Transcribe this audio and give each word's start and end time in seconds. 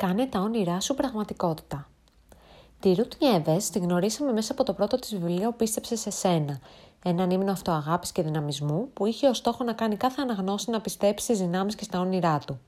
Κάνε 0.00 0.26
τα 0.26 0.40
όνειρά 0.40 0.80
σου 0.80 0.94
πραγματικότητα. 0.94 1.88
Τη 2.80 2.94
Ρουτ 2.94 3.12
Νιέβες 3.20 3.70
τη 3.70 3.78
γνωρίσαμε 3.78 4.32
μέσα 4.32 4.52
από 4.52 4.64
το 4.64 4.72
πρώτο 4.72 4.96
της 4.96 5.10
βιβλίο 5.10 5.52
Πίστεψε 5.52 5.96
σε 5.96 6.10
σένα, 6.10 6.60
ένα 7.04 7.26
ύμνο 7.30 7.52
αυτοαγάπης 7.52 8.12
και 8.12 8.22
δυναμισμού 8.22 8.88
που 8.92 9.06
είχε 9.06 9.28
ως 9.28 9.36
στόχο 9.36 9.64
να 9.64 9.72
κάνει 9.72 9.96
κάθε 9.96 10.22
αναγνώση 10.22 10.70
να 10.70 10.80
πιστέψει 10.80 11.24
στις 11.24 11.38
δυνάμεις 11.38 11.74
και 11.74 11.84
στα 11.84 12.00
όνειρά 12.00 12.38
του. 12.46 12.60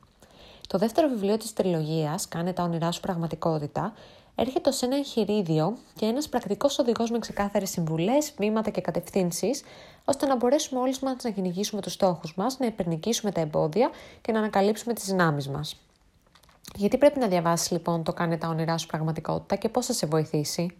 Το 0.68 0.78
δεύτερο 0.78 1.08
βιβλίο 1.08 1.36
της 1.36 1.52
τριλογίας, 1.52 2.28
Κάνε 2.28 2.52
τα 2.52 2.62
όνειρά 2.62 2.90
σου 2.90 3.00
πραγματικότητα, 3.00 3.92
έρχεται 4.34 4.68
ως 4.68 4.82
ένα 4.82 4.96
εγχειρίδιο 4.96 5.76
και 5.94 6.06
ένας 6.06 6.28
πρακτικός 6.28 6.78
οδηγός 6.78 7.10
με 7.10 7.18
ξεκάθαρες 7.18 7.70
συμβουλές, 7.70 8.32
βήματα 8.38 8.70
και 8.70 8.80
κατευθύνσεις, 8.80 9.62
ώστε 10.04 10.26
να 10.26 10.36
μπορέσουμε 10.36 10.80
όλοι 10.80 10.94
μας 11.02 11.22
να 11.22 11.30
κυνηγήσουμε 11.30 11.80
τους 11.80 11.92
στόχους 11.92 12.34
μας, 12.34 12.58
να 12.58 12.66
υπερνικήσουμε 12.66 13.32
τα 13.32 13.40
εμπόδια 13.40 13.90
και 14.20 14.32
να 14.32 14.38
ανακαλύψουμε 14.38 14.94
τις 14.94 15.04
δυνάμεις 15.04 15.48
μας. 15.48 15.76
Γιατί 16.76 16.98
πρέπει 16.98 17.18
να 17.18 17.26
διαβάσεις 17.26 17.70
λοιπόν 17.70 18.02
το 18.02 18.12
Κάνε 18.12 18.36
τα 18.36 18.48
όνειρά 18.48 18.78
σου 18.78 18.86
πραγματικότητα 18.86 19.56
και 19.56 19.68
πώς 19.68 19.86
θα 19.86 19.92
σε 19.92 20.06
βοηθήσει; 20.06 20.76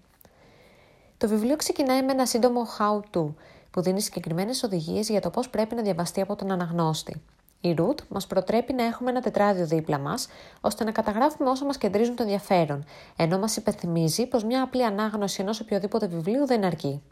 Το 1.19 1.28
βιβλίο 1.28 1.56
ξεκινάει 1.56 2.02
με 2.02 2.12
ένα 2.12 2.27
σύντομο 2.27 2.66
how 2.78 3.00
to, 3.16 3.34
που 3.70 3.83
δίνει 3.83 4.00
συγκεκριμένες 4.00 4.62
οδηγίες 4.62 5.09
για 5.09 5.20
το 5.20 5.30
πώς 5.30 5.48
πρέπει 5.48 5.74
να 5.74 5.83
διαβαστεί 5.83 6.20
από 6.20 6.36
τον 6.36 6.50
αναγνώστη. 6.50 7.23
Η 7.64 7.73
Ρουτ 7.73 8.00
μας 8.09 8.27
προτρέπει 8.27 8.73
να 8.73 8.84
έχουμε 8.84 9.10
ένα 9.10 9.20
τετράδιο 9.20 9.66
δίπλα 9.66 9.98
μας, 9.98 10.28
ώστε 10.60 10.84
να 10.84 10.91
καταγράφουμε 10.91 11.50
όσα 11.50 11.64
μας 11.64 11.78
κεντρίζουν 11.78 12.16
το 12.16 12.22
ενδιαφέρον, 12.22 12.84
ενώ 13.16 13.38
μας 13.38 13.56
υπενθυμίζει 13.56 14.27
πως 14.27 14.45
μια 14.45 14.62
απλή 14.62 14.84
ανάγνωση 14.84 15.42
ενός 15.42 15.61
οποιοδήποτε 15.61 16.06
βιβλίου 16.06 16.47
δεν 16.47 16.64
αρκεί. 16.64 17.02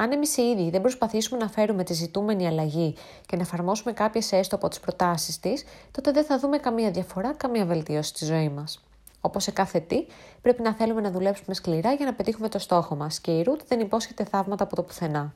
Αν 0.00 0.12
εμείς 0.12 0.36
οι 0.36 0.42
ίδιοι 0.42 0.70
δεν 0.70 0.80
προσπαθήσουμε 0.80 1.38
να 1.38 1.48
φέρουμε 1.48 1.84
τη 1.84 1.92
ζητούμενη 1.92 2.46
αλλαγή 2.46 2.94
και 3.26 3.36
να 3.36 3.42
εφαρμόσουμε 3.42 3.92
κάποιες 3.92 4.32
έστω 4.32 4.56
από 4.56 4.68
τις 4.68 4.80
προτάσεις 4.80 5.40
της, 5.40 5.64
τότε 5.90 6.10
δεν 6.10 6.24
θα 6.24 6.38
δούμε 6.38 6.58
καμία 6.58 6.90
διαφορά, 6.90 7.32
καμία 7.32 7.64
βελτίωση 7.64 8.08
στη 8.08 8.24
ζωή 8.24 8.48
μας. 8.48 8.84
Όπως 9.20 9.42
σε 9.42 9.50
κάθε 9.50 9.80
τι, 9.80 10.06
πρέπει 10.42 10.62
να 10.62 10.74
θέλουμε 10.74 11.00
να 11.00 11.10
δουλέψουμε 11.10 11.54
σκληρά 11.54 11.92
για 11.92 12.06
να 12.06 12.14
πετύχουμε 12.14 12.48
το 12.48 12.58
στόχο 12.58 12.96
μας 12.96 13.20
και 13.20 13.30
η 13.30 13.42
Ρουτ 13.42 13.60
δεν 13.68 13.80
υπόσχεται 13.80 14.24
θαύματα 14.24 14.64
από 14.64 14.76
το 14.76 14.82
πουθενά. 14.82 15.34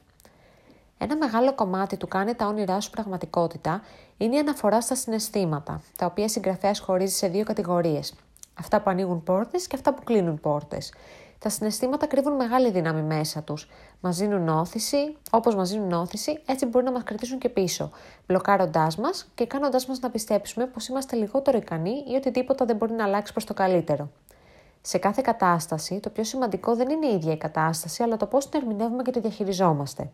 Ένα 0.98 1.16
μεγάλο 1.16 1.54
κομμάτι 1.54 1.97
του 1.97 2.08
κάνει 2.08 2.34
τα 2.34 2.47
όνειρά 2.47 2.80
σου 2.80 2.91
πραγματικότητα 2.91 3.82
είναι 4.16 4.36
η 4.36 4.38
αναφορά 4.38 4.80
στα 4.80 4.94
συναισθήματα, 4.94 5.82
τα 5.97 6.06
οποία 6.06 6.28
συγγραφέας 6.28 6.78
χωρίζει 6.78 7.14
σε 7.14 7.28
δύο 7.28 7.44
κατηγορίες. 7.44 8.14
Αυτά 8.58 8.80
που 8.80 8.91
ανοίγουν 8.91 9.22
πόρτες 9.22 9.66
και 9.66 9.76
αυτά 9.76 9.94
που 9.94 10.04
κλείνουν 10.04 10.41
πόρτες. 10.41 10.92
Τα 11.42 11.48
συναισθήματα 11.48 12.06
κρύβουν 12.06 12.32
μεγάλη 12.32 12.70
δύναμη 12.70 13.02
μέσα 13.02 13.42
τους. 13.42 13.68
Μας 14.00 14.16
δίνουν 14.16 14.48
όθηση, 14.48 15.16
όπως 15.30 15.54
μας 15.54 15.70
δίνουν 15.70 15.92
όθηση, 15.92 16.42
έτσι 16.46 16.66
μπορεί 16.66 16.84
να 16.84 16.92
μας 16.92 17.02
κρατήσουν 17.02 17.38
και 17.38 17.48
πίσω, 17.48 17.90
μπλοκάροντάς 18.26 18.96
μας 18.96 19.30
και 19.34 19.46
κάνοντάς 19.46 19.86
μας 19.86 20.00
να 20.00 20.10
πιστέψουμε 20.10 20.66
πως 20.66 20.88
είμαστε 20.88 21.16
λιγότερο 21.16 21.58
ικανοί 21.58 22.04
ή 22.08 22.14
ότι 22.14 22.30
τίποτα 22.30 22.64
δεν 22.64 22.76
μπορεί 22.76 22.92
να 22.92 23.04
αλλάξει 23.04 23.32
προς 23.32 23.44
το 23.44 23.54
καλύτερο. 23.54 24.10
Σε 24.80 24.98
κάθε 24.98 25.22
κατάσταση, 25.24 26.00
το 26.00 26.10
πιο 26.10 26.24
σημαντικό 26.24 26.76
δεν 26.76 26.90
είναι 26.90 27.06
η 27.06 27.14
ίδια 27.14 27.32
η 27.32 27.36
κατάσταση, 27.36 28.02
αλλά 28.02 28.16
το 28.16 28.26
πώς 28.26 28.48
την 28.48 28.60
ερμηνεύουμε 28.60 29.02
και 29.02 29.10
τη 29.10 29.20
διαχειριζόμαστε. 29.20 30.10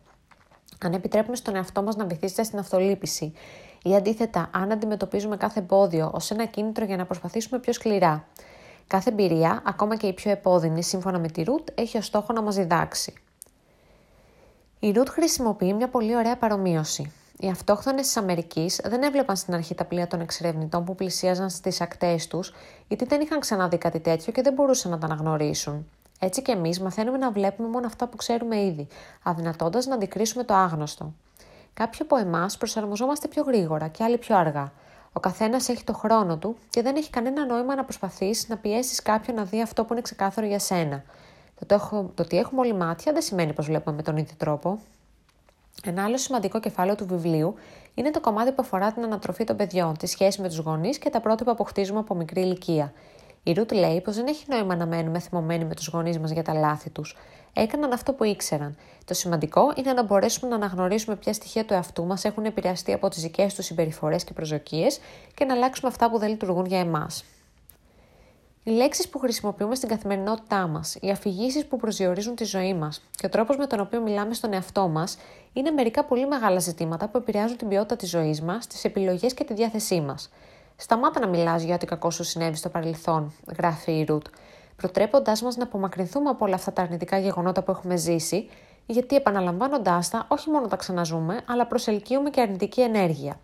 Αν 0.79 0.93
επιτρέπουμε 0.93 1.35
στον 1.35 1.55
εαυτό 1.55 1.83
μας 1.83 1.95
να 1.95 2.05
βυθίζεται 2.05 2.43
στην 2.43 2.59
αυτολύπηση 2.59 3.33
ή 3.83 3.95
αντίθετα, 3.95 4.49
αν 4.53 4.71
αντιμετωπίζουμε 4.71 5.37
κάθε 5.37 5.59
εμπόδιο 5.59 6.11
ως 6.13 6.31
ένα 6.31 6.45
κίνητρο 6.45 6.85
για 6.85 6.97
να 6.97 7.05
προσπαθήσουμε 7.05 7.59
πιο 7.59 7.73
σκληρά. 7.73 8.27
Κάθε 8.89 9.09
εμπειρία, 9.09 9.61
ακόμα 9.65 9.95
και 9.95 10.07
η 10.07 10.13
πιο 10.13 10.31
επώδυνη, 10.31 10.83
σύμφωνα 10.83 11.19
με 11.19 11.27
τη 11.27 11.43
Ρουτ, 11.43 11.67
έχει 11.75 11.97
ως 11.97 12.05
στόχο 12.05 12.33
να 12.33 12.41
μας 12.41 12.55
διδάξει. 12.55 13.13
Η 14.79 14.91
Ρουτ 14.91 15.09
χρησιμοποιεί 15.09 15.73
μια 15.73 15.87
πολύ 15.87 16.15
ωραία 16.15 16.37
παρομοίωση. 16.37 17.11
Οι 17.39 17.49
αυτόχθονες 17.49 18.05
της 18.05 18.17
Αμερικής 18.17 18.81
δεν 18.83 19.03
έβλεπαν 19.03 19.35
στην 19.35 19.53
αρχή 19.53 19.75
τα 19.75 19.85
πλοία 19.85 20.07
των 20.07 20.21
εξερευνητών 20.21 20.83
που 20.85 20.95
πλησίαζαν 20.95 21.49
στις 21.49 21.81
ακτές 21.81 22.27
τους, 22.27 22.53
γιατί 22.87 23.05
δεν 23.05 23.21
είχαν 23.21 23.39
ξαναδεί 23.39 23.77
κάτι 23.77 23.99
τέτοιο 23.99 24.31
και 24.31 24.41
δεν 24.41 24.53
μπορούσαν 24.53 24.91
να 24.91 24.97
τα 24.97 25.05
αναγνωρίσουν. 25.05 25.89
Έτσι 26.19 26.41
και 26.41 26.51
εμείς 26.51 26.79
μαθαίνουμε 26.79 27.17
να 27.17 27.31
βλέπουμε 27.31 27.67
μόνο 27.67 27.85
αυτά 27.85 28.07
που 28.07 28.17
ξέρουμε 28.17 28.61
ήδη, 28.61 28.87
αδυνατώντας 29.23 29.85
να 29.85 29.95
αντικρίσουμε 29.95 30.43
το 30.43 30.53
άγνωστο. 30.53 31.13
Κάποιοι 31.73 31.99
από 32.01 32.15
εμάς 32.15 32.57
προσαρμοζόμαστε 32.57 33.27
πιο 33.27 33.43
γρήγορα 33.43 33.87
και 33.87 34.03
άλλοι 34.03 34.17
πιο 34.17 34.37
αργά. 34.37 34.71
Ο 35.13 35.19
καθένας 35.19 35.69
έχει 35.69 35.83
το 35.83 35.93
χρόνο 35.93 36.37
του 36.37 36.55
και 36.69 36.81
δεν 36.81 36.95
έχει 36.95 37.09
κανένα 37.09 37.45
νόημα 37.45 37.75
να 37.75 37.83
προσπαθείς 37.83 38.47
να 38.47 38.57
πιέσεις 38.57 39.01
κάποιον 39.01 39.35
να 39.35 39.43
δει 39.43 39.61
αυτό 39.61 39.85
που 39.85 39.93
είναι 39.93 40.01
ξεκάθαρο 40.01 40.47
για 40.47 40.59
σένα. 40.59 41.03
Το, 41.59 41.65
το, 41.65 42.11
το 42.15 42.23
ότι 42.23 42.37
έχουμε 42.37 42.61
όλοι 42.61 42.73
μάτια 42.73 43.13
δεν 43.13 43.21
σημαίνει 43.21 43.53
πως 43.53 43.65
βλέπουμε 43.65 43.95
με 43.95 44.01
τον 44.01 44.17
ίδιο 44.17 44.33
τρόπο. 44.37 44.79
Ένα 45.83 46.03
άλλο 46.03 46.17
σημαντικό 46.17 46.59
κεφάλαιο 46.59 46.95
του 46.95 47.05
βιβλίου 47.05 47.55
είναι 47.93 48.11
το 48.11 48.19
κομμάτι 48.19 48.49
που 48.51 48.61
αφορά 48.61 48.91
την 48.91 49.03
ανατροφή 49.03 49.43
των 49.43 49.55
παιδιών, 49.55 49.97
τη 49.97 50.07
σχέση 50.07 50.41
με 50.41 50.47
τους 50.47 50.57
γονείς 50.57 50.97
και 50.97 51.09
τα 51.09 51.19
πρότυπα 51.19 51.55
που 51.55 51.63
χτίζουμε 51.63 51.99
από 51.99 52.15
μικρή 52.15 52.41
ηλικία. 52.41 52.93
Η 53.43 53.53
Ρουτ 53.53 53.71
λέει 53.71 54.01
πως 54.01 54.15
δεν 54.15 54.27
έχει 54.27 54.45
νόημα 54.47 54.75
να 54.75 54.85
μένουμε 54.85 55.19
θυμωμένοι 55.19 55.65
με 55.65 55.75
τους 55.75 55.87
γονείς 55.87 56.19
μας 56.19 56.31
για 56.31 56.43
τα 56.43 56.53
λάθη 56.53 56.89
τους. 56.89 57.17
Έκαναν 57.53 57.91
αυτό 57.91 58.13
που 58.13 58.23
ήξεραν. 58.23 58.77
Το 59.05 59.13
σημαντικό 59.13 59.73
είναι 59.75 59.93
να 59.93 60.03
μπορέσουμε 60.03 60.49
να 60.49 60.55
αναγνωρίσουμε 60.55 61.15
ποια 61.15 61.33
στοιχεία 61.33 61.65
του 61.65 61.73
εαυτού 61.73 62.05
μας 62.05 62.25
έχουν 62.25 62.45
επηρεαστεί 62.45 62.93
από 62.93 63.09
τις 63.09 63.21
δικές 63.21 63.53
τους 63.53 63.65
συμπεριφορές 63.65 64.23
και 64.23 64.33
προσδοκίες 64.33 64.99
και 65.33 65.45
να 65.45 65.53
αλλάξουμε 65.53 65.89
αυτά 65.89 66.09
που 66.09 66.17
δεν 66.17 66.29
λειτουργούν 66.29 66.65
για 66.65 66.79
εμάς. 66.79 67.25
Οι 68.63 68.71
λέξεις 68.71 69.09
που 69.09 69.19
χρησιμοποιούμε 69.19 69.75
στην 69.75 69.89
καθημερινότητά 69.89 70.67
μας, 70.67 70.97
οι 71.01 71.09
αφηγήσεις 71.09 71.65
που 71.65 71.77
προσδιορίζουν 71.77 72.35
τη 72.35 72.43
ζωή 72.43 72.73
μας 72.73 73.01
και 73.15 73.25
ο 73.25 73.29
τρόπος 73.29 73.57
με 73.57 73.67
τον 73.67 73.79
οποίο 73.79 74.01
μιλάμε 74.01 74.33
στον 74.33 74.53
εαυτό 74.53 74.87
μας 74.87 75.17
είναι 75.53 75.71
μερικά 75.71 76.03
πολύ 76.03 76.27
μεγάλα 76.27 76.59
ζητήματα 76.59 77.07
που 77.07 77.17
επηρεάζουν 77.17 77.57
την 77.57 77.67
ποιότητα 77.67 77.95
της 77.95 78.09
ζωής 78.09 78.41
μας, 78.41 78.67
τις 78.67 78.83
επιλογές 78.83 79.33
και 79.33 79.43
τη 79.43 79.53
διάθεσή 79.53 80.01
μας. 80.01 80.29
Σταμάτα 80.81 81.19
να 81.19 81.27
μιλάς 81.27 81.63
για 81.63 81.75
ό,τι 81.75 81.85
κακό 81.85 82.11
σου 82.11 82.23
συνέβη 82.23 82.55
στο 82.55 82.69
παρελθόν, 82.69 83.33
γράφει 83.57 83.91
η 83.91 84.03
Ρουτ, 84.03 84.25
προτρέποντάς 84.75 85.41
μας 85.41 85.55
να 85.55 85.63
απομακρυνθούμε 85.63 86.29
από 86.29 86.45
όλα 86.45 86.55
αυτά 86.55 86.73
τα 86.73 86.81
αρνητικά 86.81 87.17
γεγονότα 87.17 87.63
που 87.63 87.71
έχουμε 87.71 87.95
ζήσει, 87.95 88.49
γιατί 88.85 89.15
επαναλαμβάνοντάς 89.15 90.09
τα, 90.09 90.25
όχι 90.27 90.49
μόνο 90.49 90.67
τα 90.67 90.75
ξαναζούμε, 90.75 91.41
αλλά 91.45 91.65
προσελκύουμε 91.65 92.29
και 92.29 92.41
αρνητική 92.41 92.81
ενέργεια. 92.81 93.39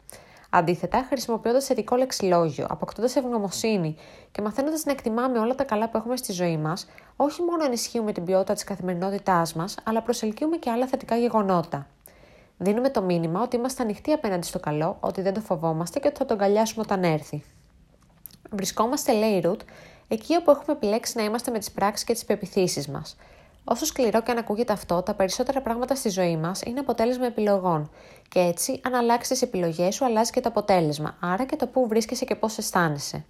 Αντίθετα, 0.50 1.06
χρησιμοποιώντας 1.10 1.66
θετικό 1.66 1.96
λεξιλόγιο, 1.96 2.66
αποκτώντας 2.70 3.16
ευγνωμοσύνη 3.16 3.96
και 4.32 4.42
μαθαίνοντας 4.42 4.86
να 4.86 4.92
εκτιμάμε 4.92 5.40
όλα 5.40 5.56
τα 5.56 5.64
καλά 5.64 5.90
που 5.90 5.98
έχουμε 5.98 6.18
στη 6.18 6.32
ζωή 6.32 6.58
μας, 6.58 6.88
όχι 7.16 7.42
μόνο 7.42 7.64
ενισχύουμε 7.64 8.12
την 8.12 8.24
ποιότητα 8.24 8.54
της 8.54 8.64
καθημερινότητάς 8.64 9.54
μας, 9.54 9.78
αλλά 9.84 10.02
προσελκύουμε 10.02 10.58
και 10.58 10.70
άλλα 10.70 10.88
θετικά 10.88 11.16
γεγονότα. 11.16 11.88
Δίνουμε 12.58 12.90
το 12.90 13.02
μήνυμα 13.02 13.42
ότι 13.42 13.56
είμαστε 13.56 13.84
ανοιχτοί 13.84 14.12
απέναντι 14.12 14.46
στο 14.46 14.60
καλό, 14.60 14.98
ότι 15.00 15.22
δεν 15.22 15.34
το 15.34 15.42
φοβόμαστε 15.42 16.00
και 16.00 16.08
ότι 16.08 16.18
θα 16.18 16.26
τον 16.26 16.38
αγκαλιάσουμε 16.38 16.84
όταν 16.88 17.04
έρθει. 17.04 17.44
Βρισκόμαστε, 18.52 19.14
λέει 19.14 19.32
η 19.32 19.40
Ρουτ, 19.40 19.62
εκεί 20.08 20.36
όπου 20.36 20.52
έχουμε 20.52 20.76
επιλέξει 20.76 21.18
να 21.18 21.24
είμαστε 21.24 21.52
με 21.52 21.60
τις 21.60 21.72
πράξεις 21.72 22.06
και 22.06 22.14
τις 22.14 22.26
πεπιθήσεις 22.26 22.88
μας. 22.88 23.16
Όσο 23.64 23.86
σκληρό 23.86 24.22
και 24.22 24.32
αν 24.32 24.38
ακούγεται 24.38 24.74
αυτό, 24.74 25.02
τα 25.02 25.14
περισσότερα 25.14 25.62
πράγματα 25.62 25.96
στη 25.96 26.10
ζωή 26.10 26.38
μας 26.38 26.62
είναι 26.62 26.80
αποτέλεσμα 26.80 27.26
επιλογών. 27.26 27.90
Και 28.30 28.40
έτσι, 28.40 28.82
αν 28.84 28.94
αλλάξεις 28.94 29.30
τις 29.30 29.42
επιλογές 29.42 29.96
σου, 29.96 30.06
αλλάζει 30.06 30.32
και 30.32 30.42
το 30.42 30.50
αποτέλεσμα, 30.50 31.18
άρα 31.20 31.46
και 31.46 31.56
το 31.56 31.68
πού 31.68 31.88
βρίσκεσαι 31.88 32.26
και 32.26 32.36
πώς 32.36 32.58
αισθάνεσαι. 32.58 33.26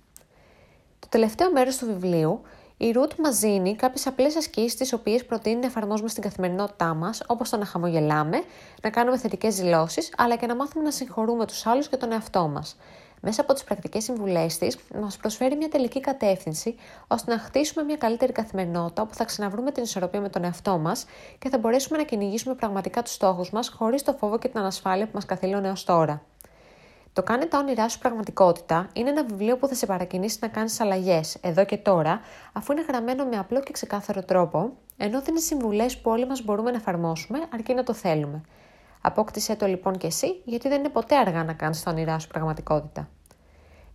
Το 1.00 1.08
τελευταίο 1.10 1.52
μέρος 1.52 1.78
του 1.78 1.86
βιβλίου 1.86 2.42
η 2.78 2.92
Ρουτ 2.92 3.12
μα 3.24 3.32
δίνει 3.32 3.76
κάποιες 3.76 4.08
απλές 4.08 4.36
ασκήσεις, 4.36 4.76
τις 4.76 4.94
οποίες 4.94 5.26
προτείνει 5.26 5.60
να 5.60 5.66
εφαρμόζουμε 5.66 6.10
στην 6.10 6.24
καθημερινότητά 6.24 6.94
μας, 6.94 7.22
όπως 7.28 7.50
το 7.50 7.58
να 7.58 7.66
χαμογελάμε, 7.66 8.44
να 8.82 8.90
κάνουμε 8.90 9.18
θετικές 9.18 9.56
δηλώσεις, 9.56 10.14
αλλά 10.18 10.36
και 10.36 10.46
να 10.46 10.56
μάθουμε 10.56 10.84
να 10.84 10.92
συγχωρούμε 10.92 11.46
τους 11.46 11.66
άλλους 11.66 11.88
και 11.88 11.98
τον 11.98 12.12
εαυτό 12.12 12.48
μας. 12.48 12.78
Μέσα 13.22 13.42
από 13.42 13.54
τις 13.54 13.64
πρακτικές 13.64 14.04
συμβουλές 14.04 14.58
της, 14.58 14.78
μας 15.02 15.18
προσφέρει 15.18 15.56
μια 15.56 15.70
τελική 15.70 16.00
κατεύθυνση 16.00 16.76
ώστε 17.08 17.32
να 17.32 17.40
χτίσουμε 17.40 17.84
μια 17.84 17.98
καλύτερη 17.98 18.32
καθημερινότητα 18.32 19.02
όπου 19.02 19.14
θα 19.14 19.24
ξαναβρούμε 19.24 19.72
την 19.72 19.84
ισορροπία 19.84 20.22
με 20.22 20.30
τον 20.30 20.44
εαυτό 20.44 20.78
μας 20.78 21.06
και 21.40 21.50
θα 21.50 21.58
μπορέσουμε 21.58 21.98
να 21.98 22.04
κυνηγήσουμε 22.04 22.56
πραγματικά 22.56 23.02
τους 23.02 23.14
στόχους 23.14 23.50
μας 23.52 23.70
χωρίς 23.70 24.04
το 24.04 24.14
φόβο 24.14 24.38
και 24.38 24.48
την 24.48 24.60
ανασφάλεια 24.60 25.06
που 25.06 25.12
μας 25.14 25.26
καθήλωνε 25.26 25.68
έω 25.68 25.76
τώρα. 25.86 26.22
Το 27.16 27.24
Κάνε 27.24 27.46
τα 27.46 27.58
όνειρά 27.58 27.90
σου 27.90 28.00
πραγματικότητα 28.00 28.90
είναι 28.94 29.10
ένα 29.10 29.26
βιβλίο 29.26 29.58
που 29.58 29.68
θα 29.68 29.76
σε 29.76 29.86
παρακινήσει 29.86 30.38
να 30.42 30.48
κάνεις 30.48 30.80
αλλαγές 30.80 31.38
εδώ 31.42 31.66
και 31.66 31.78
τώρα, 31.78 32.22
αφού 32.54 32.72
είναι 32.72 32.82
γραμμένο 32.82 33.26
με 33.26 33.38
απλό 33.38 33.60
και 33.60 33.72
ξεκάθαρο 33.72 34.24
τρόπο, 34.24 34.72
ενώ 34.98 35.22
δίνει 35.22 35.42
συμβουλές 35.42 35.98
που 35.98 36.12
όλοι 36.12 36.28
μας 36.28 36.44
μπορούμε 36.44 36.72
να 36.72 36.78
εφαρμόσουμε 36.78 37.40
αρκεί 37.54 37.74
να 37.74 37.84
το 37.84 37.94
θέλουμε. 37.94 38.42
Απόκτησέ 39.02 39.56
το 39.56 39.66
λοιπόν 39.66 39.98
και 39.98 40.08
εσύ, 40.08 40.42
γιατί 40.46 40.68
δεν 40.68 40.80
είναι 40.80 40.90
ποτέ 40.90 41.18
αργά 41.18 41.44
να 41.44 41.54
κάνεις 41.54 41.84
τα 41.84 41.92
όνειρά 41.92 42.20
σου 42.20 42.28
πραγματικότητα. 42.28 43.10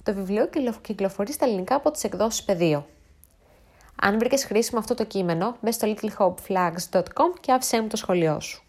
Το 0.02 0.14
βιβλίο 0.14 0.48
κυκλοφορεί 0.80 1.32
στα 1.32 1.44
ελληνικά 1.44 1.74
από 1.74 1.90
τις 1.90 2.04
εκδόσεις 2.04 2.42
Πεδίο. 2.44 2.86
Αν 4.02 4.18
βρήκες 4.18 4.44
χρήσιμο 4.44 4.78
αυτό 4.80 4.94
το 4.94 5.04
κείμενο, 5.04 5.56
μπες 5.60 5.74
στο 5.74 5.94
littlehopeflags.com 5.94 7.38
και 7.40 7.52
άφησέ 7.52 7.80
μου 7.80 7.88
το 7.88 7.96
σχολείο 7.96 8.40
σου. 8.40 8.64